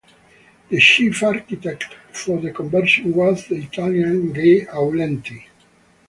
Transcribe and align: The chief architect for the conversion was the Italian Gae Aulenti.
The 0.69 0.79
chief 0.79 1.21
architect 1.21 1.83
for 2.11 2.41
the 2.41 2.49
conversion 2.49 3.13
was 3.13 3.45
the 3.45 3.57
Italian 3.57 4.33
Gae 4.33 4.65
Aulenti. 4.65 5.45